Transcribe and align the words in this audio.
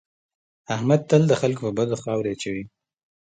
احمد 0.75 1.01
تل 1.09 1.21
د 1.27 1.33
خلکو 1.41 1.61
په 1.67 1.71
بدو 1.77 1.95
خاورې 2.03 2.29
اچوي. 2.33 2.65